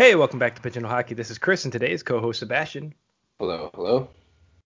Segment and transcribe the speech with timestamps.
[0.00, 1.12] Hey, welcome back to Pigeonhole Hockey.
[1.12, 2.94] This is Chris, and today's co-host Sebastian.
[3.38, 4.08] Hello, hello.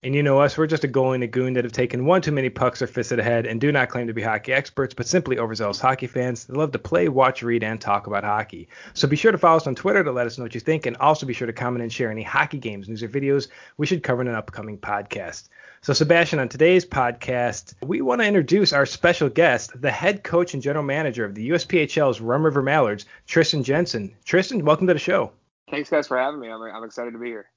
[0.06, 2.22] And you know us, we're just a goalie and a goon that have taken one
[2.22, 4.52] too many pucks or fists at a head and do not claim to be hockey
[4.52, 8.26] experts, but simply overzealous hockey fans that love to play, watch, read, and talk about
[8.26, 8.68] hockey.
[8.94, 10.86] So be sure to follow us on Twitter to let us know what you think,
[10.86, 13.48] and also be sure to comment and share any hockey games, news, or videos
[13.78, 15.48] we should cover in an upcoming podcast.
[15.80, 20.54] So, Sebastian, on today's podcast, we want to introduce our special guest, the head coach
[20.54, 24.14] and general manager of the USPHL's Rum River Mallards, Tristan Jensen.
[24.26, 25.32] Tristan, welcome to the show.
[25.72, 26.50] Thanks, guys, for having me.
[26.50, 27.48] I'm, I'm excited to be here.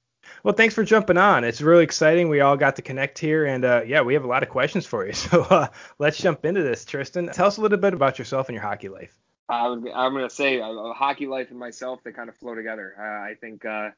[0.43, 1.43] Well, thanks for jumping on.
[1.43, 2.29] It's really exciting.
[2.29, 4.85] We all got to connect here, and uh, yeah, we have a lot of questions
[4.85, 5.13] for you.
[5.27, 5.67] So uh,
[5.99, 7.27] let's jump into this, Tristan.
[7.29, 9.17] Tell us a little bit about yourself and your hockey life.
[9.49, 12.95] I was, I'm to say uh, hockey life and myself, they kind of flow together.
[12.97, 13.89] Uh, I think uh,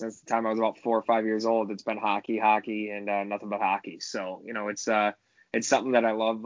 [0.00, 2.90] since the time I was about four or five years old, it's been hockey, hockey,
[2.90, 4.00] and uh, nothing but hockey.
[4.00, 4.88] So, you know, it's
[5.52, 6.42] it's something that I love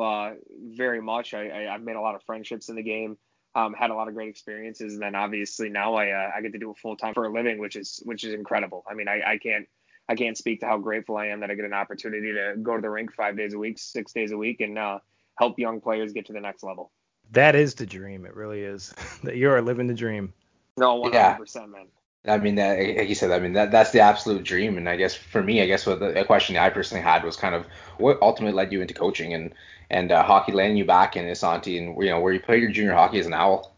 [0.77, 1.35] very much.
[1.35, 3.17] I, I, I've made a lot of friendships in the game
[3.55, 6.53] um, had a lot of great experiences, and then obviously now I uh, I get
[6.53, 8.85] to do it full time for a living, which is which is incredible.
[8.89, 9.67] I mean, I, I can't
[10.09, 12.77] I can't speak to how grateful I am that I get an opportunity to go
[12.77, 14.99] to the rink five days a week, six days a week, and uh,
[15.39, 16.91] help young players get to the next level.
[17.33, 18.25] That is the dream.
[18.25, 18.95] It really is.
[19.25, 20.33] that you are living the dream.
[20.79, 21.67] No, 100%, yeah.
[21.67, 21.87] man.
[22.27, 24.77] I mean, that, like you said, I mean that that's the absolute dream.
[24.77, 27.55] And I guess for me, I guess what the, question I personally had was kind
[27.55, 27.67] of
[27.99, 29.55] what ultimately led you into coaching and
[29.91, 32.73] and uh, hockey landing you back in Isanti and you know where you played your
[32.73, 33.75] junior hockey as an owl.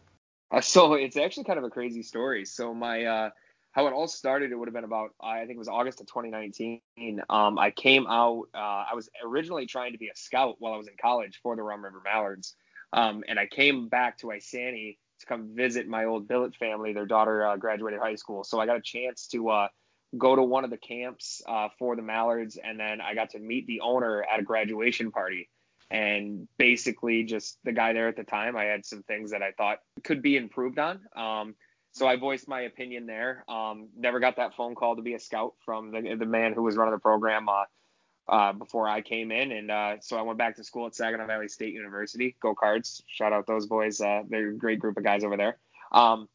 [0.51, 2.45] Uh, so it's actually kind of a crazy story.
[2.45, 3.29] So my uh,
[3.71, 6.07] how it all started, it would have been about I think it was August of
[6.07, 6.81] 2019.
[7.29, 8.47] Um, I came out.
[8.53, 11.55] Uh, I was originally trying to be a scout while I was in college for
[11.55, 12.55] the Rum River Mallards,
[12.91, 16.93] um, and I came back to Isanti to come visit my old billet family.
[16.93, 19.67] Their daughter uh, graduated high school, so I got a chance to uh,
[20.17, 23.39] go to one of the camps uh, for the Mallards, and then I got to
[23.39, 25.49] meet the owner at a graduation party.
[25.89, 29.51] And basically just the guy there at the time i had some things that i
[29.51, 31.01] thought could be improved on.
[31.17, 31.55] Um,
[31.91, 33.43] so i voiced my opinion there.
[33.49, 36.63] Um, never got that phone call to be a scout from the, the man who
[36.63, 37.49] was running the program.
[37.49, 37.63] Uh,
[38.31, 39.51] uh, before i came in.
[39.51, 42.35] And uh, so i went back to school at saginaw valley state university.
[42.41, 43.03] Go cards.
[43.07, 44.01] Shout out those boys.
[44.01, 45.57] Uh, they're a great group of guys over there.
[45.91, 46.27] Um,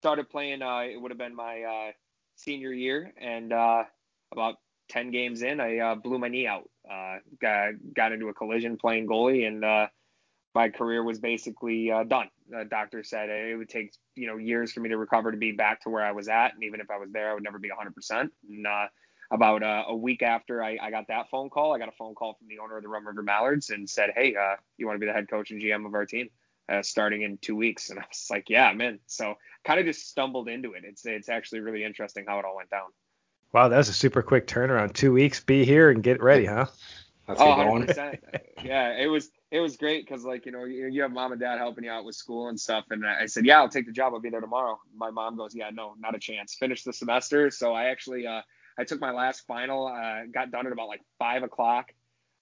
[0.00, 1.92] started playing uh, it would have been my uh,
[2.36, 3.12] senior year.
[3.20, 3.52] And
[4.32, 4.56] about
[4.88, 6.68] 10 games in, I uh, blew my knee out.
[6.90, 9.86] Uh, got, got into a collision playing goalie, and uh,
[10.54, 12.28] my career was basically uh, done.
[12.50, 15.52] The doctor said it would take you know years for me to recover to be
[15.52, 17.58] back to where I was at, and even if I was there, I would never
[17.58, 18.28] be 100%.
[18.48, 18.86] And uh,
[19.34, 22.14] about uh, a week after I, I, got that phone call, I got a phone
[22.14, 24.34] call from the owner of the Rum River Mallards and said, "Hey,
[24.78, 26.30] you want to be the head coach and GM of our team?"
[26.80, 29.34] starting in two weeks, and I was like, "Yeah, I'm in." So
[29.64, 30.84] kind of just stumbled into it.
[30.84, 32.90] It's it's actually really interesting how it all went down.
[33.52, 34.94] Wow, that was a super quick turnaround.
[34.94, 36.66] Two weeks, be here and get ready, huh?
[37.26, 38.18] That's oh, 100%.
[38.64, 41.40] yeah, it was it was great because like you know you, you have mom and
[41.40, 43.92] dad helping you out with school and stuff, and I said yeah I'll take the
[43.92, 44.80] job I'll be there tomorrow.
[44.94, 46.54] My mom goes yeah no not a chance.
[46.54, 47.50] Finish the semester.
[47.50, 48.42] So I actually uh,
[48.78, 51.92] I took my last final, uh, got done at about like five o'clock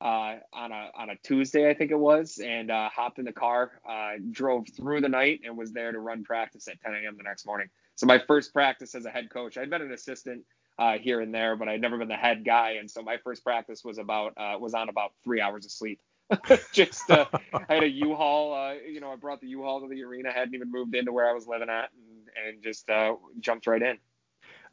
[0.03, 3.33] uh, on a on a Tuesday I think it was, and uh, hopped in the
[3.33, 7.17] car, uh, drove through the night, and was there to run practice at 10 a.m.
[7.17, 7.69] the next morning.
[7.95, 9.57] So my first practice as a head coach.
[9.57, 10.43] I'd been an assistant
[10.79, 13.45] uh, here and there, but I'd never been the head guy, and so my first
[13.45, 16.01] practice was about uh, was on about three hours of sleep.
[16.73, 17.27] just uh,
[17.69, 20.55] I had a U-Haul, uh, you know, I brought the U-Haul to the arena, hadn't
[20.55, 23.99] even moved into where I was living at, and, and just uh, jumped right in.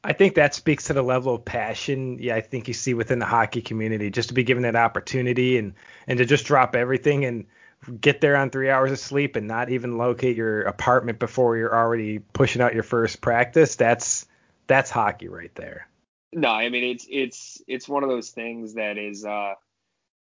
[0.03, 3.19] I think that speaks to the level of passion, yeah, I think you see within
[3.19, 5.73] the hockey community, just to be given that opportunity and
[6.07, 7.45] and to just drop everything and
[7.99, 11.75] get there on three hours of sleep and not even locate your apartment before you're
[11.75, 13.75] already pushing out your first practice.
[13.75, 14.25] That's
[14.67, 15.87] that's hockey right there.
[16.31, 19.55] No, I mean it's it's it's one of those things that is uh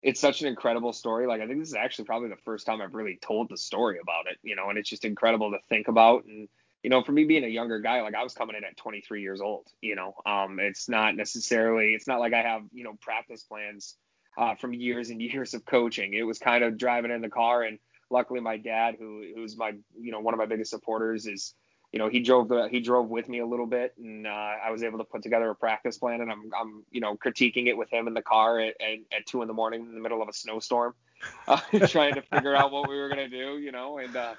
[0.03, 1.26] it's such an incredible story.
[1.26, 3.98] Like I think this is actually probably the first time I've really told the story
[4.00, 6.48] about it, you know, and it's just incredible to think about and
[6.82, 9.22] you know, for me being a younger guy, like I was coming in at 23
[9.22, 12.97] years old, you know, um, it's not necessarily, it's not like I have, you know,
[13.00, 13.97] practice plans
[14.37, 16.15] uh, from years and years of coaching.
[16.15, 17.78] It was kind of driving in the car, and
[18.10, 21.54] luckily my dad, who who's my, you know, one of my biggest supporters, is
[21.92, 24.30] you know, he drove the he drove with me a little bit, and uh,
[24.65, 27.68] I was able to put together a practice plan, and I'm I'm you know critiquing
[27.68, 30.00] it with him in the car at, at, at two in the morning in the
[30.00, 30.95] middle of a snowstorm,
[31.48, 34.34] uh, trying to figure out what we were gonna do, you know, and uh,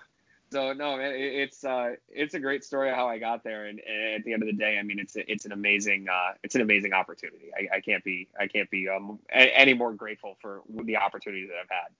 [0.51, 3.65] so no, man, it, it's uh it's a great story of how I got there,
[3.65, 6.33] and, and, at the end of the day, I mean, it's it's an amazing uh
[6.44, 7.51] it's an amazing opportunity.
[7.55, 11.55] I, I can't be I can't be um any more grateful for the opportunity that
[11.61, 11.91] I've had.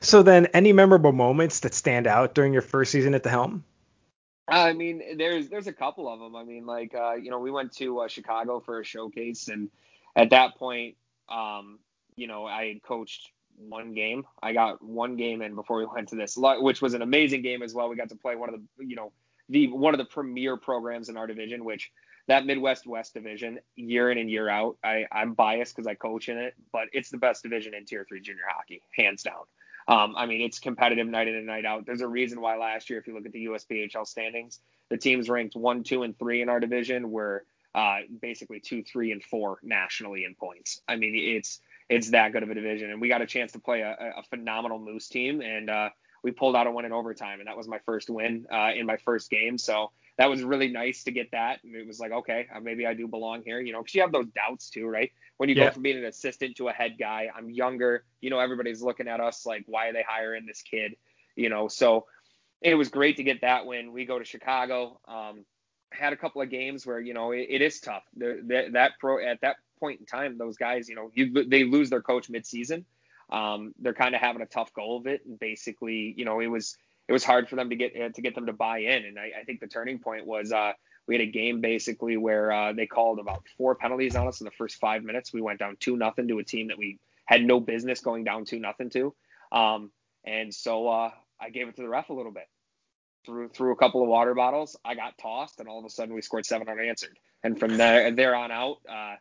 [0.00, 3.64] So then, any memorable moments that stand out during your first season at the helm?
[4.48, 6.34] I mean, there's there's a couple of them.
[6.34, 9.70] I mean, like uh, you know, we went to uh, Chicago for a showcase, and
[10.16, 10.96] at that point,
[11.28, 11.78] um,
[12.16, 14.24] you know, I had coached one game.
[14.42, 17.62] I got one game in before we went to this, which was an amazing game
[17.62, 17.88] as well.
[17.88, 19.12] We got to play one of the you know
[19.48, 21.90] the one of the premier programs in our division, which
[22.28, 26.28] that Midwest West division, year in and year out, I, I'm biased because I coach
[26.28, 29.44] in it, but it's the best division in Tier Three junior hockey, hands down.
[29.88, 31.86] Um, I mean, it's competitive night in and night out.
[31.86, 35.30] There's a reason why last year, if you look at the USPHL standings, the teams
[35.30, 37.44] ranked one, two, and three in our division were
[37.74, 40.82] uh, basically two, three, and four nationally in points.
[40.86, 43.58] I mean, it's it's that good of a division, and we got a chance to
[43.58, 45.88] play a, a phenomenal Moose team, and uh,
[46.22, 48.86] we pulled out a win in overtime, and that was my first win uh, in
[48.86, 49.56] my first game.
[49.58, 51.60] So that was really nice to get that.
[51.62, 54.02] And it was like, okay, uh, maybe I do belong here, you know, because you
[54.02, 55.12] have those doubts too, right?
[55.36, 55.66] When you yeah.
[55.66, 59.06] go from being an assistant to a head guy, I'm younger, you know, everybody's looking
[59.06, 60.96] at us like, why are they hiring this kid,
[61.36, 61.68] you know?
[61.68, 62.06] So
[62.60, 63.92] it was great to get that win.
[63.92, 65.00] We go to Chicago.
[65.06, 65.44] Um,
[65.92, 68.02] had a couple of games where you know it, it is tough.
[68.16, 71.90] The, that pro at that point in time, those guys, you know, you, they lose
[71.90, 72.84] their coach midseason.
[73.30, 76.46] Um, they're kind of having a tough go of it, and basically, you know, it
[76.46, 76.76] was
[77.08, 79.04] it was hard for them to get uh, to get them to buy in.
[79.04, 80.72] And I, I think the turning point was uh,
[81.06, 84.44] we had a game basically where uh, they called about four penalties on us in
[84.44, 85.32] the first five minutes.
[85.32, 88.44] We went down two nothing to a team that we had no business going down
[88.44, 89.14] two nothing to.
[89.50, 89.90] Um,
[90.24, 91.10] and so uh,
[91.40, 92.46] I gave it to the ref a little bit.
[93.24, 94.76] Threw threw a couple of water bottles.
[94.84, 97.18] I got tossed, and all of a sudden we scored seven unanswered.
[97.42, 99.16] And from there there on out, uh,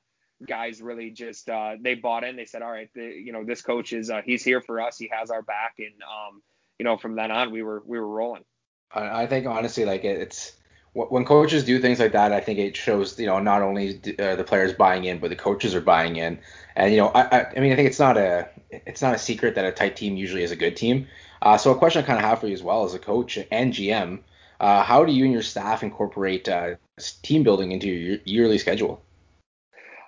[0.45, 2.35] guys really just uh, they bought in.
[2.35, 4.97] They said, all right, the, you know, this coach is uh, he's here for us.
[4.97, 6.41] He has our back, and um,
[6.79, 8.43] you know, from then on, we were we were rolling.
[8.91, 10.53] I think honestly, like it's
[10.93, 14.35] when coaches do things like that, I think it shows, you know, not only uh,
[14.35, 16.39] the players buying in, but the coaches are buying in.
[16.75, 19.19] And you know, I, I, I mean, I think it's not a it's not a
[19.19, 21.07] secret that a tight team usually is a good team.
[21.41, 23.37] Uh, so a question I kind of have for you as well as a coach
[23.51, 24.19] and GM,
[24.59, 26.75] uh, how do you and your staff incorporate uh,
[27.21, 29.03] team building into your yearly schedule?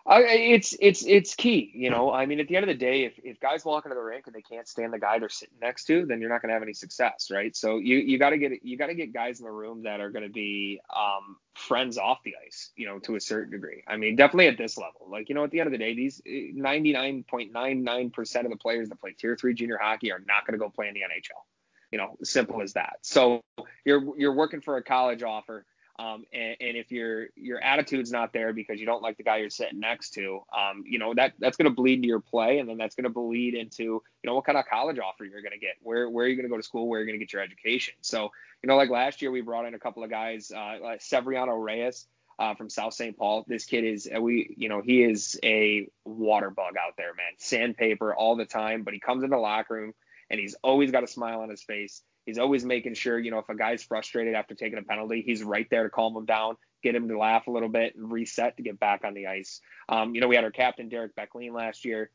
[0.10, 2.12] Uh, it's it's it's key, you know.
[2.12, 4.26] I mean, at the end of the day, if, if guys walk into the rink
[4.26, 6.54] and they can't stand the guy they're sitting next to, then you're not going to
[6.54, 7.56] have any success, right?
[7.56, 10.02] So you you got to get you got to get guys in the room that
[10.02, 13.84] are going to be um, friends off the ice, you know, to a certain degree.
[13.88, 15.08] I mean, definitely at this level.
[15.12, 19.00] Like, you know, at the end of the day, these 99.99% of the players that
[19.00, 21.44] play Tier Three junior hockey are not going to go play in the NHL.
[21.92, 22.98] You know, simple as that.
[23.04, 23.42] So
[23.86, 25.68] you're you're working for a college offer
[26.00, 29.38] um, and, and, if your your attitude's not there because you don't like the guy
[29.38, 32.60] you're sitting next to, um, you know that that's going to bleed into your play,
[32.60, 35.42] and then that's going to bleed into you know what kind of college offer you're
[35.42, 37.19] going to get, where where are you going to go to school, where you're going
[37.19, 37.96] to get your education.
[38.00, 38.31] So
[38.63, 41.62] you know, like last year we brought in a couple of guys, uh, like Severiano
[41.62, 42.07] Reyes
[42.40, 43.18] uh, from South St.
[43.18, 43.44] Paul.
[43.46, 47.34] This kid is uh, we you know he is a water bug out there, man,
[47.40, 49.94] sandpaper all the time, but he comes in the locker room
[50.30, 53.39] and he's always got a smile on his face He's always making sure, you know,
[53.39, 56.57] if a guy's frustrated after taking a penalty, he's right there to calm him down,
[56.83, 59.62] get him to laugh a little bit, and reset to get back on the ice.
[59.88, 62.12] Um, you know, we had our captain Derek Becklin last year.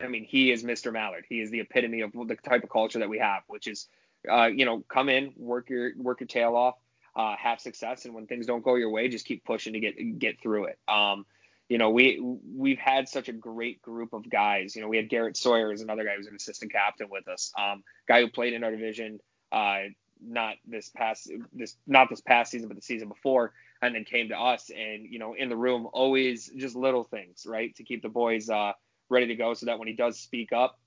[0.00, 0.92] I mean, he is Mr.
[0.92, 1.24] Mallard.
[1.28, 3.88] He is the epitome of the type of culture that we have, which is,
[4.30, 6.74] uh, you know, come in, work your work your tail off,
[7.14, 10.18] uh, have success, and when things don't go your way, just keep pushing to get
[10.18, 10.78] get through it.
[10.88, 11.26] Um,
[11.68, 14.74] you know, we we've had such a great group of guys.
[14.74, 17.52] You know, we had Garrett Sawyer as another guy who's an assistant captain with us,
[17.56, 19.20] um, guy who played in our division
[19.54, 19.82] uh,
[20.20, 24.28] not this past this not this past season, but the season before, and then came
[24.28, 28.02] to us and you know in the room always just little things right to keep
[28.02, 28.72] the boys uh,
[29.08, 30.78] ready to go so that when he does speak up,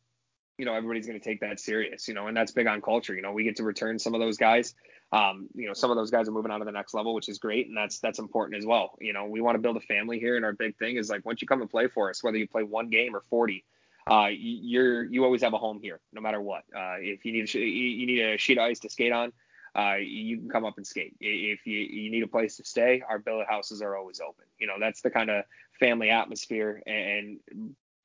[0.58, 3.16] you know everybody's going to take that serious, you know, and that's big on culture.
[3.16, 4.76] You know, we get to return some of those guys.
[5.14, 7.30] Um, you know, some of those guys are moving on to the next level, which
[7.30, 8.98] is great, and that's that's important as well.
[9.00, 11.26] You know, we want to build a family here, and our big thing is like
[11.26, 13.64] once you come and play for us, whether you play one game or 40,
[14.10, 16.64] uh, you're you always have a home here, no matter what.
[16.76, 19.34] Uh, if you need a, you need a sheet of ice to skate on,
[19.78, 21.16] uh, you can come up and skate.
[21.20, 24.46] If you, you need a place to stay, our billet houses are always open.
[24.60, 25.46] You know, that's the kind of
[25.80, 27.40] family atmosphere, and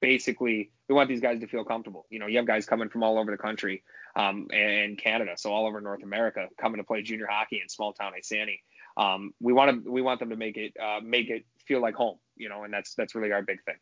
[0.00, 2.06] basically we want these guys to feel comfortable.
[2.10, 3.82] You know, you have guys coming from all over the country
[4.16, 7.94] um, and Canada, so all over North America, coming to play junior hockey in small
[7.94, 8.60] town Isanti.
[8.96, 11.94] Um, we want to we want them to make it uh, make it feel like
[11.94, 12.18] home.
[12.36, 13.76] You know, and that's that's really our big thing.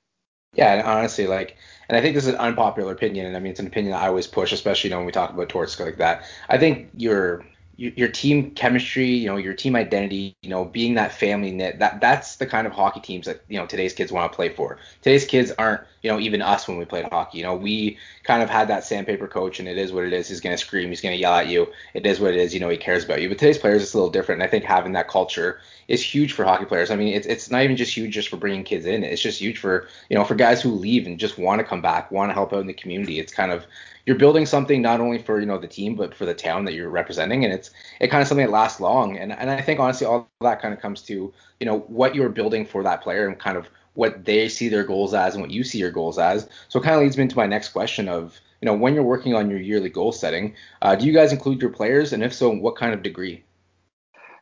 [0.52, 1.57] Yeah, and honestly, like,
[1.88, 4.02] and I think this is an unpopular opinion, and I mean, it's an opinion that
[4.02, 6.25] I always push, especially you know, when we talk about Torts like that.
[6.49, 7.45] I think you're
[7.80, 11.99] your team chemistry, you know, your team identity, you know, being that family knit, that
[11.99, 14.76] that's the kind of hockey teams that, you know, today's kids want to play for.
[15.00, 17.38] Today's kids aren't, you know, even us when we played hockey.
[17.38, 20.28] You know, we kind of had that sandpaper coach and it is what it is.
[20.28, 21.69] He's to scream, he's to yell at you.
[21.95, 23.30] It is what it is, you know, he cares about you.
[23.30, 24.42] But today's players it's a little different.
[24.42, 25.59] And I think having that culture
[25.90, 26.90] is huge for hockey players.
[26.90, 29.02] I mean, it's it's not even just huge just for bringing kids in.
[29.02, 31.82] It's just huge for, you know, for guys who leave and just want to come
[31.82, 33.18] back, want to help out in the community.
[33.18, 33.66] It's kind of
[34.06, 36.75] you're building something not only for you know the team but for the town that
[36.75, 37.70] you're representing and it's
[38.00, 40.73] it kind of something that lasts long and and I think honestly all that kind
[40.73, 44.25] of comes to you know what you're building for that player and kind of what
[44.25, 46.97] they see their goals as and what you see your goals as so it kind
[46.97, 49.61] of leads me into my next question of you know when you're working on your
[49.61, 52.94] yearly goal setting uh, do you guys include your players and if so what kind
[52.94, 53.44] of degree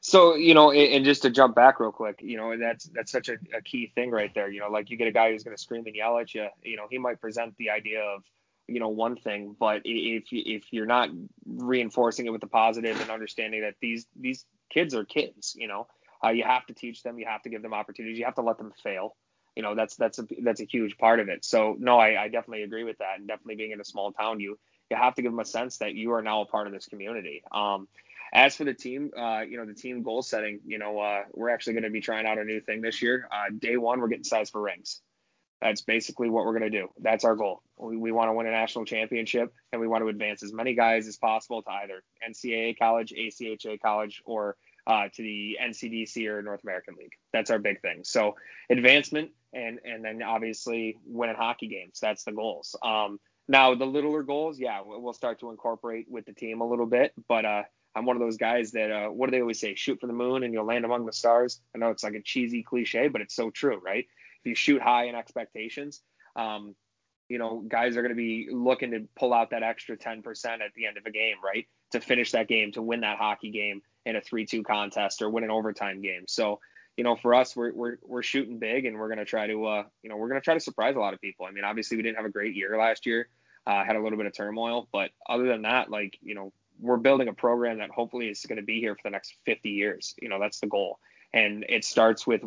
[0.00, 3.28] So you know, and just to jump back real quick, you know, that's that's such
[3.28, 4.50] a, a key thing right there.
[4.50, 6.48] You know, like you get a guy who's going to scream and yell at you.
[6.62, 8.22] You know, he might present the idea of
[8.68, 11.10] you know one thing, but if if you're not
[11.46, 15.86] reinforcing it with the positive and understanding that these these kids are kids, you know,
[16.24, 18.42] uh, you have to teach them, you have to give them opportunities, you have to
[18.42, 19.16] let them fail.
[19.56, 21.44] You know, that's that's a that's a huge part of it.
[21.44, 24.38] So no, I, I definitely agree with that, and definitely being in a small town,
[24.38, 24.58] you
[24.90, 26.86] you have to give them a sense that you are now a part of this
[26.86, 27.42] community.
[27.52, 27.88] Um,
[28.32, 31.50] as for the team, uh, you know, the team goal setting, you know, uh, we're
[31.50, 33.28] actually going to be trying out a new thing this year.
[33.32, 35.00] Uh, day one, we're getting size for rings.
[35.60, 36.88] That's basically what we're going to do.
[37.00, 37.62] That's our goal.
[37.76, 40.74] We, we want to win a national championship and we want to advance as many
[40.74, 44.56] guys as possible to either NCAA college, ACHA college, or
[44.86, 47.12] uh, to the NCDC or North American League.
[47.32, 48.02] That's our big thing.
[48.04, 48.36] So
[48.70, 51.98] advancement and and then obviously winning hockey games.
[52.00, 52.76] That's the goals.
[52.82, 53.18] Um,
[53.48, 57.12] now the littler goals, yeah, we'll start to incorporate with the team a little bit,
[57.28, 57.62] but uh,
[57.98, 59.74] I'm one of those guys that uh, what do they always say?
[59.74, 61.60] Shoot for the moon and you'll land among the stars.
[61.74, 64.06] I know it's like a cheesy cliche, but it's so true, right?
[64.40, 66.00] If you shoot high in expectations,
[66.36, 66.76] um,
[67.28, 70.72] you know, guys are going to be looking to pull out that extra 10% at
[70.74, 71.66] the end of a game, right?
[71.92, 75.44] To finish that game, to win that hockey game in a 3-2 contest or win
[75.44, 76.24] an overtime game.
[76.26, 76.60] So,
[76.96, 79.66] you know, for us, we're we're we're shooting big, and we're going to try to,
[79.66, 81.46] uh, you know, we're going to try to surprise a lot of people.
[81.46, 83.28] I mean, obviously, we didn't have a great year last year,
[83.66, 86.96] uh, had a little bit of turmoil, but other than that, like, you know, we're
[86.96, 90.14] building a program that hopefully is going to be here for the next 50 years.
[90.20, 90.98] You know, that's the goal.
[91.32, 92.42] And it starts with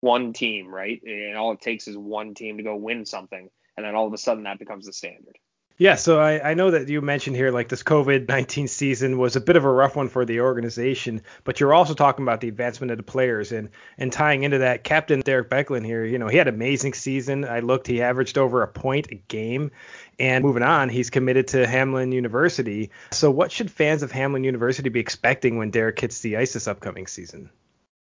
[0.00, 1.00] one team, right?
[1.04, 3.48] And all it takes is one team to go win something.
[3.76, 5.38] And then all of a sudden that becomes the standard.
[5.78, 9.36] Yeah, so I, I know that you mentioned here like this COVID 19 season was
[9.36, 12.48] a bit of a rough one for the organization, but you're also talking about the
[12.48, 16.28] advancement of the players and and tying into that, Captain Derek Becklin here, you know,
[16.28, 17.44] he had an amazing season.
[17.44, 19.70] I looked, he averaged over a point a game.
[20.18, 22.90] And moving on, he's committed to Hamline University.
[23.10, 26.68] So what should fans of Hamline University be expecting when Derek hits the ice this
[26.68, 27.50] upcoming season?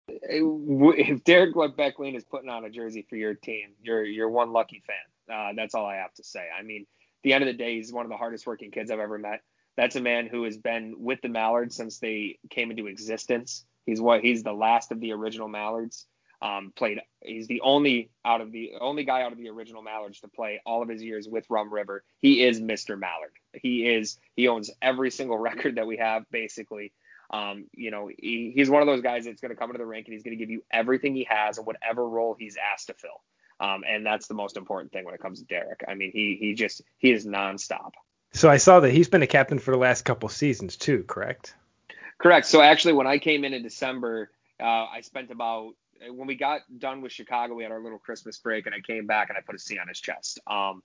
[0.08, 4.82] If Derek Becklin is putting on a jersey for your team, you're you're one lucky
[4.88, 5.36] fan.
[5.38, 6.48] Uh, that's all I have to say.
[6.58, 6.88] I mean
[7.28, 9.42] the end of the day, he's one of the hardest working kids I've ever met.
[9.76, 13.66] That's a man who has been with the Mallards since they came into existence.
[13.86, 16.06] He's what he's the last of the original Mallards.
[16.42, 20.22] Um, played he's the only out of the only guy out of the original Mallards
[20.22, 22.04] to play all of his years with Rum River.
[22.20, 22.98] He is Mr.
[22.98, 23.34] Mallard.
[23.54, 26.94] He is he owns every single record that we have basically.
[27.30, 29.86] Um, you know, he, he's one of those guys that's going to come into the
[29.86, 32.88] rink and he's going to give you everything he has and whatever role he's asked
[32.88, 33.22] to fill.
[33.60, 35.84] Um, and that's the most important thing when it comes to Derek.
[35.88, 37.92] I mean, he he just he is nonstop.
[38.34, 41.56] So I saw that he's been a captain for the last couple seasons too, correct?
[42.18, 42.46] Correct.
[42.46, 45.74] So actually, when I came in in December, uh, I spent about
[46.12, 49.08] when we got done with Chicago, we had our little Christmas break, and I came
[49.08, 50.40] back and I put a C on his chest.
[50.46, 50.84] Um,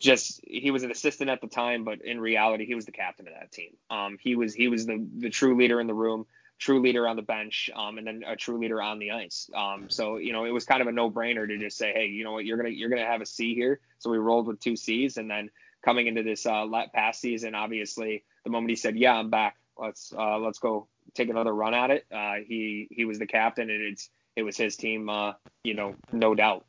[0.00, 3.26] just he was an assistant at the time, but in reality, he was the captain
[3.26, 3.76] of that team.
[3.90, 6.26] Um, he was he was the the true leader in the room
[6.58, 9.48] true leader on the bench, um, and then a true leader on the ice.
[9.54, 12.24] Um, so you know, it was kind of a no-brainer to just say, hey, you
[12.24, 13.80] know what, you're gonna you're gonna have a C here.
[13.98, 15.50] So we rolled with two C's, and then
[15.84, 20.12] coming into this uh, past season, obviously, the moment he said, yeah, I'm back, let's
[20.16, 22.06] uh, let's go take another run at it.
[22.12, 25.32] Uh, he he was the captain, and it's it was his team, uh,
[25.64, 26.64] you know, no doubt.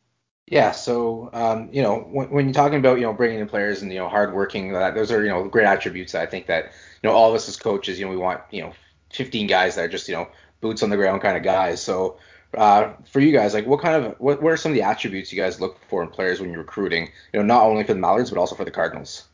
[0.46, 3.82] Yeah, so um, you know when, when, you're talking about you know bringing in players
[3.82, 6.72] and you know hardworking, that those are you know great attributes that I think that
[7.02, 8.74] you know all of us as coaches, you know, we want you know
[9.14, 10.28] 15 guys that are just you know
[10.62, 11.82] boots on the ground kind of guys.
[11.82, 12.18] So
[12.58, 15.32] uh, for you guys, like what kind of what, what are some of the attributes
[15.32, 17.10] you guys look for in players when you're recruiting?
[17.34, 19.26] You know, not only for the Mallards but also for the Cardinals.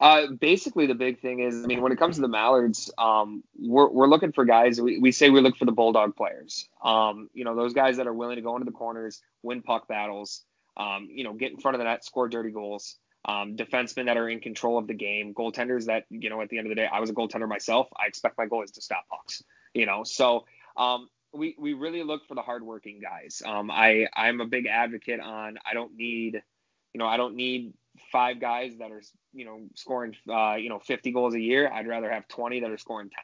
[0.00, 3.44] Uh, basically, the big thing is, I mean, when it comes to the Mallards, um,
[3.56, 4.80] we're, we're looking for guys.
[4.80, 6.68] We, we say we look for the bulldog players.
[6.82, 9.86] Um, you know, those guys that are willing to go into the corners, win puck
[9.86, 10.42] battles,
[10.76, 14.16] um, you know, get in front of the net, score dirty goals um, defensemen that
[14.16, 16.74] are in control of the game, goaltenders that, you know, at the end of the
[16.74, 17.88] day, I was a goaltender myself.
[17.96, 20.02] I expect my goal is to stop pucks, you know.
[20.04, 20.44] So
[20.76, 23.42] um, we, we really look for the hardworking guys.
[23.44, 26.42] Um, I, I'm a big advocate on I don't need,
[26.92, 27.74] you know, I don't need
[28.10, 29.02] five guys that are,
[29.32, 31.70] you know, scoring, uh, you know, 50 goals a year.
[31.72, 33.18] I'd rather have 20 that are scoring 10.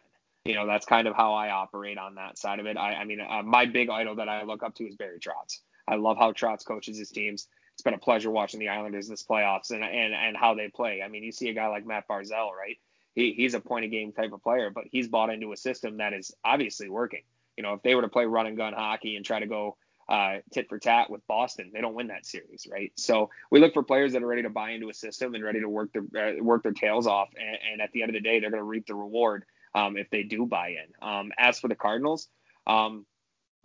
[0.45, 2.77] You know, that's kind of how I operate on that side of it.
[2.77, 5.59] I, I mean, uh, my big idol that I look up to is Barry Trotz.
[5.89, 7.49] I love how Trotz coaches his teams
[7.79, 11.01] it's been a pleasure watching the Islanders this playoffs and and and how they play.
[11.01, 12.77] I mean, you see a guy like Matt Barzal, right?
[13.15, 15.99] He, he's a point of game type of player, but he's bought into a system
[15.99, 17.23] that is obviously working.
[17.57, 19.77] You know, if they were to play run and gun hockey and try to go
[20.09, 22.91] uh, tit for tat with Boston, they don't win that series, right?
[22.97, 25.61] So we look for players that are ready to buy into a system and ready
[25.61, 28.29] to work their uh, work their tails off, and, and, at the end of the
[28.29, 29.45] day, they're going to reap the reward
[29.77, 31.09] um, if they do buy in.
[31.09, 32.27] Um, as for the Cardinals,
[32.67, 33.07] um,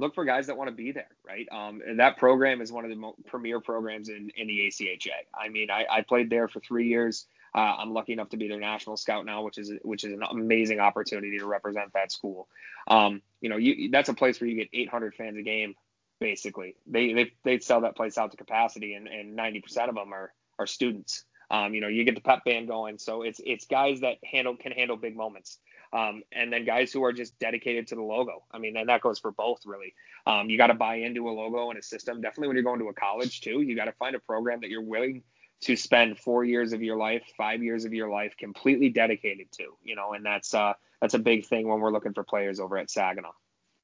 [0.03, 1.48] look for guys that want to be there, right?
[1.51, 5.10] Um, that program is one of the mo- premier programs in, in the ACHA.
[5.33, 7.25] I mean, I, I, played there for three years.
[7.55, 10.24] Uh, I'm lucky enough to be their national scout now, which is which is an
[10.29, 12.48] amazing opportunity to represent that school.
[12.88, 15.75] Um, you know, you, that's a place where you get 800 fans a game,
[16.19, 16.75] basically.
[16.86, 20.33] They they they sell that place out to capacity, and and 90% of them are
[20.60, 21.24] are students.
[21.50, 24.57] Um, you know, you get the pep band going, so it's it's guys that handle
[24.57, 25.60] can handle big moments.
[25.93, 28.43] Um, and then guys who are just dedicated to the logo.
[28.51, 29.93] I mean, and that goes for both really.
[30.25, 32.19] Um, you got to buy into a logo and a system.
[32.19, 34.69] Definitely when you're going to a college too, you got to find a program that
[34.69, 35.21] you're willing
[35.62, 39.77] to spend four years of your life, five years of your life completely dedicated to.
[39.83, 42.77] You know, and that's uh, that's a big thing when we're looking for players over
[42.77, 43.31] at Saginaw.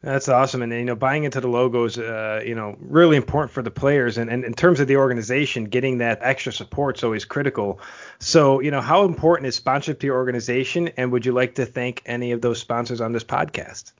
[0.01, 3.61] That's awesome, and you know, buying into the logos, uh, you know, really important for
[3.61, 7.25] the players, and, and in terms of the organization, getting that extra support is always
[7.25, 7.81] critical.
[8.17, 11.65] So, you know, how important is sponsorship to your organization, and would you like to
[11.65, 13.91] thank any of those sponsors on this podcast?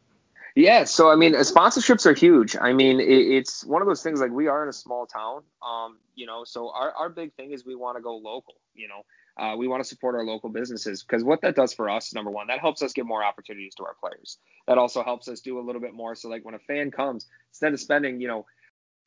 [0.56, 2.56] Yeah, so I mean, sponsorships are huge.
[2.56, 5.44] I mean, it, it's one of those things like we are in a small town,
[5.62, 8.88] um, you know, so our our big thing is we want to go local, you
[8.88, 9.04] know.
[9.40, 12.30] Uh, we want to support our local businesses because what that does for us, number
[12.30, 14.38] one, that helps us give more opportunities to our players.
[14.68, 16.14] That also helps us do a little bit more.
[16.16, 18.46] So like when a fan comes, instead of spending, you know,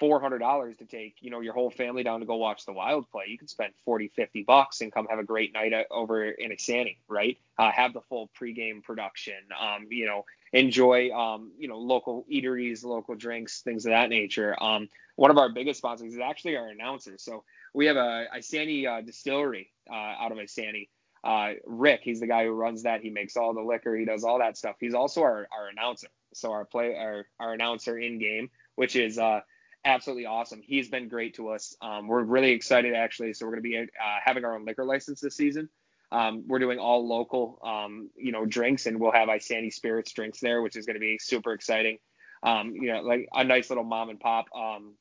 [0.00, 3.24] $400 to take, you know, your whole family down to go watch the Wild play,
[3.28, 6.96] you can spend 40, 50 bucks and come have a great night over in Isanti,
[7.08, 7.38] right?
[7.58, 12.84] Uh, have the full pregame production, um, you know, enjoy, um, you know, local eateries,
[12.84, 14.60] local drinks, things of that nature.
[14.62, 17.22] Um, one of our biggest sponsors is actually our announcers.
[17.22, 20.88] So we have a Isanti uh, distillery uh, out of Isanti.
[21.24, 23.00] Uh, Rick, he's the guy who runs that.
[23.00, 23.96] He makes all the liquor.
[23.96, 24.76] He does all that stuff.
[24.80, 26.08] He's also our, our announcer.
[26.34, 29.40] So our play, our, our announcer in game, which is uh,
[29.84, 30.60] absolutely awesome.
[30.64, 31.76] He's been great to us.
[31.80, 33.34] Um, we're really excited actually.
[33.34, 33.84] So we're going to be uh,
[34.24, 35.68] having our own liquor license this season.
[36.10, 40.40] Um, we're doing all local, um, you know, drinks, and we'll have Isanti Spirits drinks
[40.40, 41.98] there, which is going to be super exciting.
[42.42, 44.46] Um, you know, like a nice little mom and pop.
[44.54, 44.94] Um,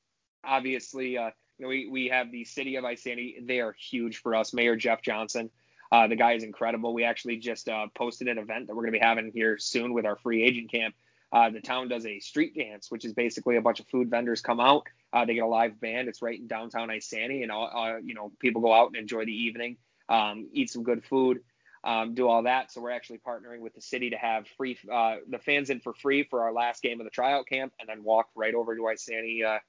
[0.43, 1.31] obviously, uh,
[1.67, 3.45] we, we have the city of Isanti.
[3.45, 4.53] They are huge for us.
[4.53, 5.49] Mayor Jeff Johnson,
[5.91, 6.93] uh, the guy is incredible.
[6.93, 9.93] We actually just uh, posted an event that we're going to be having here soon
[9.93, 10.95] with our free agent camp.
[11.33, 14.41] Uh, the town does a street dance, which is basically a bunch of food vendors
[14.41, 14.87] come out.
[15.13, 16.09] Uh, they get a live band.
[16.09, 19.33] It's right in downtown Isanti, and uh, you know people go out and enjoy the
[19.33, 19.77] evening,
[20.09, 21.41] um, eat some good food,
[21.85, 22.71] um, do all that.
[22.71, 25.93] So we're actually partnering with the city to have free uh, the fans in for
[25.93, 28.81] free for our last game of the tryout camp, and then walk right over to
[28.81, 29.59] Isanti uh,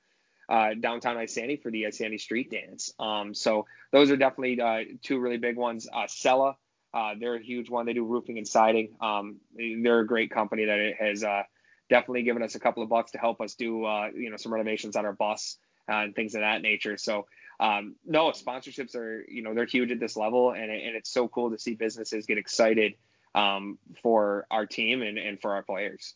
[0.49, 2.93] downtown Isanti for the Isanti Street Dance.
[2.99, 5.89] Um, so those are definitely uh, two really big ones.
[5.93, 6.57] Uh, Sella,
[6.95, 7.87] uh, they're a huge one.
[7.87, 8.95] They do roofing and siding.
[9.01, 11.43] Um, they're a great company that has uh,
[11.89, 14.53] definitely given us a couple of bucks to help us do uh, you know some
[14.53, 16.97] renovations on our bus and things of that nature.
[16.97, 17.27] So
[17.61, 21.29] um, no, sponsorships are you know they're huge at this level, and, and it's so
[21.29, 22.95] cool to see businesses get excited
[23.35, 26.15] um, for our team and, and for our players.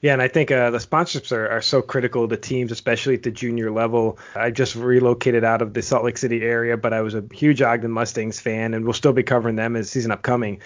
[0.00, 3.24] Yeah, and I think uh, the sponsorships are, are so critical to teams, especially at
[3.24, 4.18] the junior level.
[4.36, 7.62] I just relocated out of the Salt Lake City area, but I was a huge
[7.62, 10.60] Ogden Mustangs fan, and we'll still be covering them as season upcoming.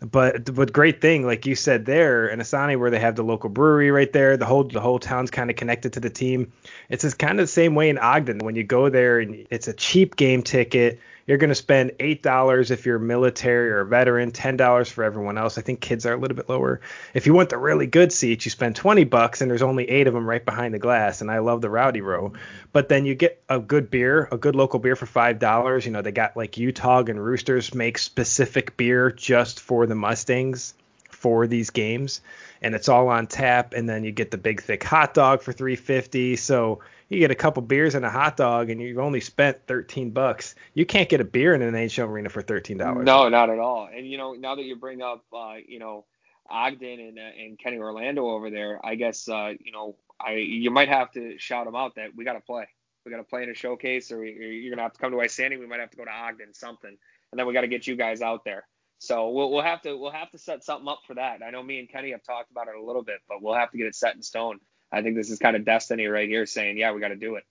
[0.00, 3.50] But but great thing, like you said there in Isanti, where they have the local
[3.50, 6.52] brewery right there, the whole the whole town's kind of connected to the team.
[6.88, 8.38] It's kind of the same way in Ogden.
[8.38, 12.22] When you go there, and it's a cheap game ticket you're going to spend eight
[12.22, 15.58] dollars if you're military or a veteran, ten dollars for everyone else.
[15.58, 16.80] I think kids are a little bit lower.
[17.14, 20.06] If you want the really good seats, you spend twenty bucks, and there's only eight
[20.06, 21.20] of them right behind the glass.
[21.20, 22.32] And I love the rowdy row.
[22.72, 25.84] But then you get a good beer, a good local beer for five dollars.
[25.84, 30.74] You know they got like Utah and Roosters make specific beer just for the Mustangs
[31.10, 32.20] for these games
[32.62, 35.52] and it's all on tap and then you get the big thick hot dog for
[35.52, 39.66] 350 so you get a couple beers and a hot dog and you've only spent
[39.66, 40.54] 13 bucks.
[40.74, 43.04] You can't get a beer in an NHL arena for $13.
[43.04, 43.88] No, not at all.
[43.92, 46.04] And you know, now that you bring up, uh, you know,
[46.48, 50.70] Ogden and, uh, and Kenny Orlando over there, I guess, uh, you know, I you
[50.70, 52.66] might have to shout them out that we got to play.
[53.04, 55.12] We got to play in a showcase, or, we, or you're gonna have to come
[55.12, 55.58] to Isanti.
[55.58, 57.94] We might have to go to Ogden, something, and then we got to get you
[57.94, 58.66] guys out there.
[58.98, 61.42] So we'll we'll have to we'll have to set something up for that.
[61.46, 63.70] I know me and Kenny have talked about it a little bit, but we'll have
[63.70, 64.58] to get it set in stone.
[64.92, 67.36] I think this is kind of destiny right here, saying, yeah, we got to do
[67.36, 67.44] it.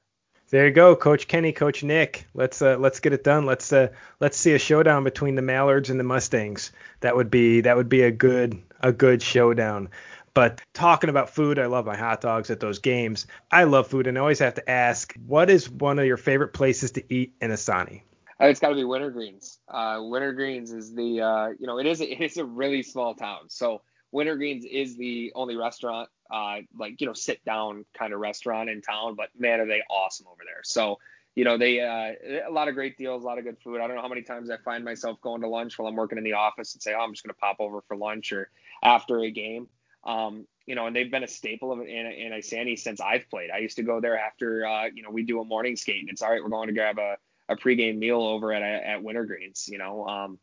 [0.49, 2.27] There you go, Coach Kenny, Coach Nick.
[2.35, 3.47] Let's uh, let's get it done.
[3.47, 3.87] Let's uh,
[4.19, 6.71] let's see a showdown between the Mallards and the Mustangs.
[6.99, 9.89] That would be that would be a good a good showdown.
[10.35, 13.25] But talking about food, I love my hot dogs at those games.
[13.49, 16.53] I love food, and I always have to ask, what is one of your favorite
[16.53, 18.01] places to eat in Isanti?
[18.39, 19.57] Uh, it's got to be Wintergreens.
[19.67, 23.15] Uh, Wintergreens is the uh, you know it is a, it is a really small
[23.15, 23.81] town, so
[24.13, 28.81] Wintergreens is the only restaurant uh, like you know sit down kind of restaurant in
[28.81, 30.61] town, but man are they awesome over there.
[30.63, 30.99] So
[31.35, 33.81] you know they uh, a lot of great deals, a lot of good food.
[33.81, 36.17] I don't know how many times I find myself going to lunch while I'm working
[36.17, 38.49] in the office and say, oh, I'm just gonna pop over for lunch or
[38.83, 39.67] after a game.
[40.03, 43.51] Um, you know, and they've been a staple of in, Isanti since I've played.
[43.51, 46.09] I used to go there after, uh, you know, we do a morning skate and
[46.09, 46.43] it's all right.
[46.43, 47.17] We're going to grab a,
[47.49, 49.67] a pregame meal over at at Wintergreens.
[49.67, 50.39] You know, um,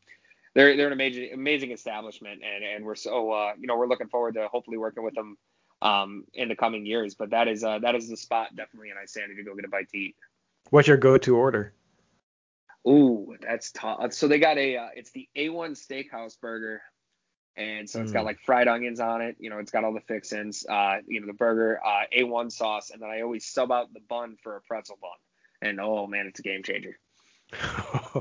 [0.55, 4.09] they're they're an amazing amazing establishment, and and we're so uh, you know we're looking
[4.09, 5.37] forward to hopefully working with them
[5.83, 7.15] um, in the coming years.
[7.15, 9.69] But that is uh, that is the spot definitely in Isanti to go get a
[9.69, 10.17] bite to eat.
[10.71, 11.75] What's your go-to order?
[12.89, 14.13] Ooh, that's tough.
[14.15, 16.83] So they got a uh, it's the A1 Steakhouse burger.
[17.55, 18.27] And so it's got mm.
[18.27, 19.37] like fried onions on it.
[19.39, 20.65] You know, it's got all the fixins.
[20.67, 24.01] Uh, you know, the burger, uh, A1 sauce, and then I always sub out the
[24.01, 25.11] bun for a pretzel bun.
[25.61, 26.99] And oh man, it's a game changer.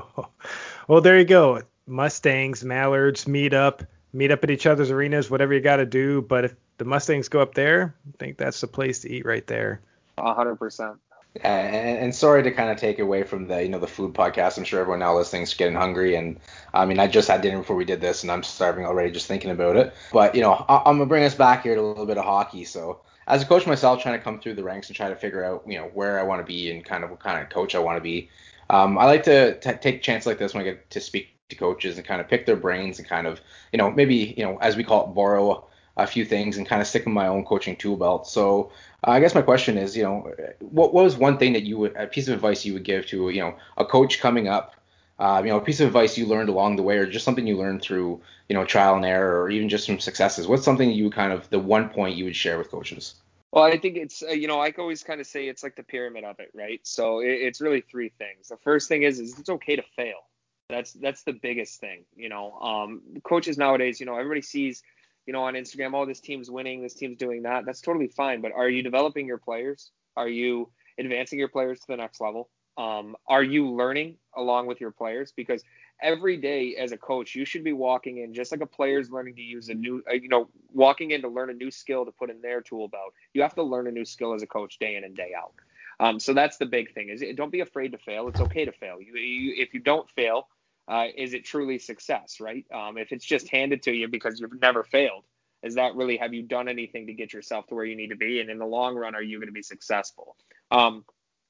[0.86, 1.62] well, there you go.
[1.86, 6.20] Mustangs, Mallards meet up, meet up at each other's arenas, whatever you got to do.
[6.20, 9.46] But if the Mustangs go up there, I think that's the place to eat right
[9.46, 9.80] there.
[10.18, 10.98] A hundred percent.
[11.34, 14.12] Yeah, and, and, sorry to kind of take away from the you know the food
[14.12, 14.58] podcast.
[14.58, 16.38] I'm sure everyone now listening is getting hungry, and
[16.74, 19.28] I mean I just had dinner before we did this, and I'm starving already just
[19.28, 19.94] thinking about it.
[20.12, 22.24] But you know I, am gonna bring us back here to a little bit of
[22.24, 22.64] hockey.
[22.64, 25.42] So as a coach myself, trying to come through the ranks and try to figure
[25.42, 27.74] out you know where I want to be and kind of what kind of coach
[27.74, 28.28] I want to be.
[28.68, 31.28] Um, I like to t- take a chance like this when I get to speak
[31.48, 33.40] to coaches and kind of pick their brains and kind of
[33.72, 36.80] you know maybe you know as we call it borrow a few things and kind
[36.80, 38.26] of stick my own coaching tool belt.
[38.26, 38.72] So
[39.06, 41.76] uh, I guess my question is, you know, what, what was one thing that you
[41.78, 44.74] would, a piece of advice you would give to, you know, a coach coming up,
[45.18, 47.46] uh, you know, a piece of advice you learned along the way, or just something
[47.46, 50.48] you learned through, you know, trial and error, or even just some successes.
[50.48, 53.14] What's something you kind of, the one point you would share with coaches?
[53.52, 55.82] Well, I think it's, uh, you know, I always kind of say it's like the
[55.82, 56.80] pyramid of it, right?
[56.84, 58.48] So it, it's really three things.
[58.48, 60.24] The first thing is, is it's okay to fail.
[60.70, 62.52] That's that's the biggest thing, you know.
[62.52, 64.82] Um, coaches nowadays, you know, everybody sees
[65.26, 67.64] you know, on Instagram, oh, this team's winning, this team's doing that.
[67.64, 68.40] That's totally fine.
[68.40, 69.90] But are you developing your players?
[70.16, 72.48] Are you advancing your players to the next level?
[72.76, 75.32] Um, are you learning along with your players?
[75.36, 75.62] Because
[76.02, 79.36] every day as a coach, you should be walking in just like a player's learning
[79.36, 82.12] to use a new, uh, you know, walking in to learn a new skill to
[82.12, 83.12] put in their tool belt.
[83.34, 85.52] You have to learn a new skill as a coach day in and day out.
[86.00, 88.26] Um, so that's the big thing is don't be afraid to fail.
[88.28, 89.00] It's okay to fail.
[89.00, 90.48] You, you if you don't fail,
[90.88, 92.64] uh, is it truly success, right?
[92.72, 95.24] Um, if it's just handed to you because you've never failed,
[95.62, 98.16] is that really have you done anything to get yourself to where you need to
[98.16, 98.40] be?
[98.40, 100.36] And in the long run, are you going to be successful?
[100.70, 101.04] Um,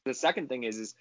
[0.04, 0.94] the second thing is, is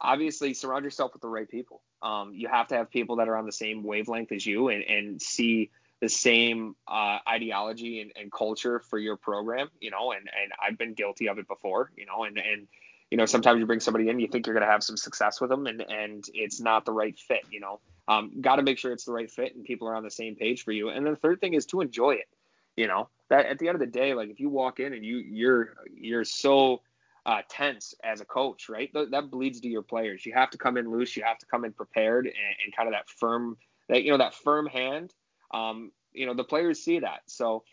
[0.00, 1.82] obviously surround yourself with the right people.
[2.02, 4.82] Um, you have to have people that are on the same wavelength as you and,
[4.84, 5.70] and see
[6.00, 10.78] the same uh, ideology and, and, culture for your program, you know, and, and I've
[10.78, 12.68] been guilty of it before, you know, and, and
[13.10, 15.40] you know, sometimes you bring somebody in, you think you're going to have some success
[15.40, 17.44] with them, and and it's not the right fit.
[17.50, 20.02] You know, um, got to make sure it's the right fit and people are on
[20.02, 20.88] the same page for you.
[20.88, 22.28] And then the third thing is to enjoy it.
[22.76, 25.04] You know, that at the end of the day, like if you walk in and
[25.04, 26.82] you you're you're so
[27.26, 28.92] uh, tense as a coach, right?
[28.92, 30.24] Th- that bleeds to your players.
[30.24, 31.16] You have to come in loose.
[31.16, 33.56] You have to come in prepared and, and kind of that firm,
[33.88, 35.12] that you know, that firm hand.
[35.52, 37.20] Um, you know, the players see that.
[37.26, 37.64] So,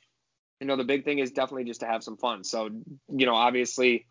[0.59, 2.43] you know, the big thing is definitely just to have some fun.
[2.43, 2.69] So,
[3.09, 4.07] you know, obviously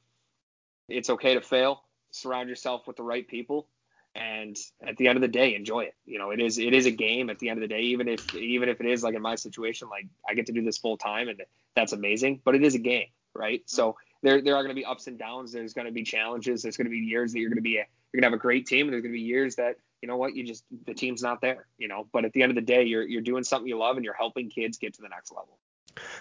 [0.88, 1.82] it's okay to fail.
[2.10, 3.68] Surround yourself with the right people,
[4.14, 5.94] and at the end of the day, enjoy it.
[6.04, 7.30] You know, it is it is a game.
[7.30, 9.34] At the end of the day, even if even if it is like in my
[9.34, 11.42] situation, like I get to do this full time, and
[11.74, 12.40] that's amazing.
[12.44, 13.62] But it is a game, right?
[13.66, 15.52] So there there are going to be ups and downs.
[15.52, 16.62] There's going to be challenges.
[16.62, 18.42] There's going to be years that you're going to be you're going to have a
[18.42, 20.94] great team, and there's going to be years that you know what you just the
[20.94, 21.66] team's not there.
[21.78, 23.96] You know, but at the end of the day, you're you're doing something you love,
[23.96, 25.58] and you're helping kids get to the next level.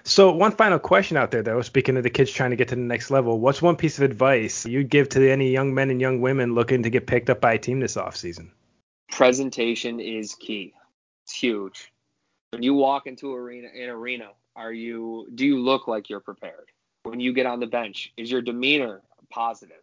[0.04, 2.76] So one final question out there though, speaking of the kids trying to get to
[2.76, 6.02] the next level, what's one piece of advice you'd give to any young men and
[6.02, 8.50] young women looking to get picked up by a team this offseason?
[9.12, 10.74] Presentation is key.
[11.24, 11.92] It's huge.
[12.52, 16.70] When you walk into arena an arena, are you do you look like you're prepared?
[17.04, 19.78] When you get on the bench, is your demeanor positive?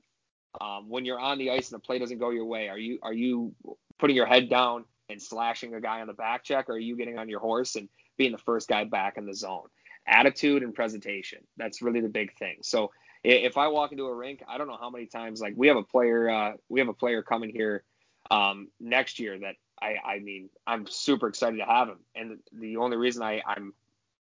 [0.60, 2.98] Um, when you're on the ice and the play doesn't go your way, are you
[3.02, 3.54] are you
[3.98, 6.96] putting your head down and slashing a guy on the back check, or are you
[6.96, 9.68] getting on your horse and being the first guy back in the zone?
[10.10, 11.38] Attitude and presentation.
[11.56, 12.58] That's really the big thing.
[12.62, 12.90] So
[13.22, 15.76] if I walk into a rink, I don't know how many times like we have
[15.76, 17.84] a player uh, we have a player coming here
[18.30, 21.98] um, next year that I I mean I'm super excited to have him.
[22.14, 23.72] And the only reason I I'm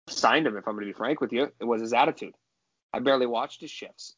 [0.08, 2.34] signed him, if I'm going to be frank with you, it was his attitude.
[2.94, 4.15] I barely watched his shifts,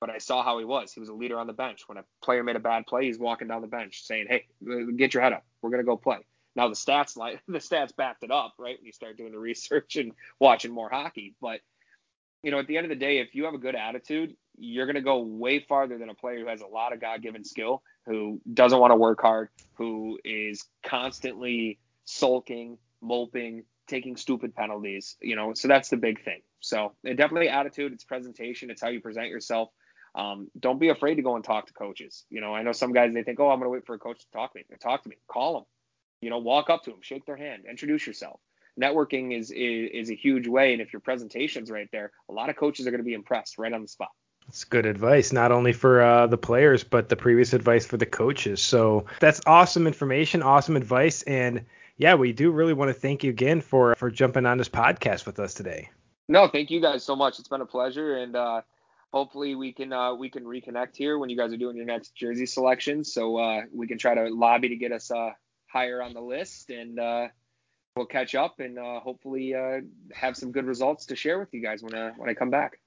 [0.00, 0.92] but I saw how he was.
[0.92, 1.82] He was a leader on the bench.
[1.86, 4.46] When a player made a bad play, he's walking down the bench saying, "Hey,
[4.96, 5.44] get your head up.
[5.62, 6.18] We're going to go play."
[6.58, 8.76] Now the stats like the stats backed it up, right?
[8.78, 11.60] When you start doing the research and watching more hockey, but
[12.42, 14.86] you know, at the end of the day, if you have a good attitude, you're
[14.86, 17.82] going to go way farther than a player who has a lot of God-given skill,
[18.06, 25.16] who doesn't want to work hard, who is constantly sulking, moping, taking stupid penalties.
[25.20, 26.42] You know, so that's the big thing.
[26.60, 29.70] So definitely attitude, it's presentation, it's how you present yourself.
[30.14, 32.24] Um, don't be afraid to go and talk to coaches.
[32.30, 33.98] You know, I know some guys they think, oh, I'm going to wait for a
[33.98, 34.64] coach to talk to me.
[34.80, 35.16] Talk to me.
[35.28, 35.64] Call them.
[36.20, 38.40] You know, walk up to them, shake their hand, introduce yourself.
[38.80, 42.48] Networking is, is is a huge way, and if your presentation's right there, a lot
[42.48, 44.10] of coaches are going to be impressed right on the spot.
[44.46, 48.06] That's good advice, not only for uh, the players, but the previous advice for the
[48.06, 48.62] coaches.
[48.62, 51.64] So that's awesome information, awesome advice, and
[51.98, 55.26] yeah, we do really want to thank you again for for jumping on this podcast
[55.26, 55.90] with us today.
[56.28, 57.38] No, thank you guys so much.
[57.38, 58.62] It's been a pleasure, and uh,
[59.12, 62.14] hopefully we can uh, we can reconnect here when you guys are doing your next
[62.14, 65.30] jersey selection, so uh, we can try to lobby to get us uh,
[65.70, 67.28] higher on the list, and uh,
[67.96, 69.54] we'll catch up and uh, hopefully
[70.12, 72.78] have some good results to share with you guys when I, when I come back.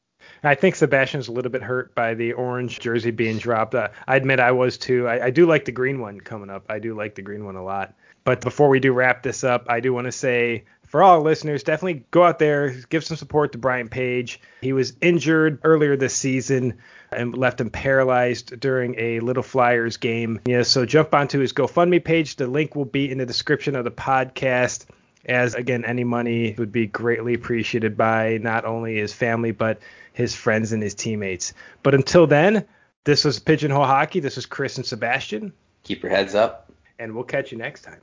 [0.44, 3.76] I think Sebastian's a little bit hurt by the orange jersey being dropped.
[3.76, 5.08] Uh, I admit I was too.
[5.08, 6.66] I, I, do like the green one coming up.
[6.70, 7.94] I do like the green one a lot.
[8.24, 11.64] But before we do wrap this up, I do want to say for all listeners,
[11.64, 14.42] definitely go out there, give some support to Brian Page.
[14.60, 16.80] He was injured earlier this season
[17.14, 20.42] and left him paralyzed during a Little Flyers game.
[20.46, 22.36] Yeah, so jump onto his GoFundMe page.
[22.36, 24.86] The link will be in the description of the podcast
[25.26, 29.80] as again any money would be greatly appreciated by not only his family but
[30.12, 31.54] his friends and his teammates.
[31.84, 32.66] But until then,
[33.06, 34.20] this was Pigeonhole Hockey.
[34.20, 35.54] This was Chris and Sebastian.
[35.84, 36.70] Keep your heads up.
[37.00, 38.02] And we'll catch you next time.